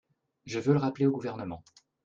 [0.47, 1.63] Je veux le rappeler au Gouvernement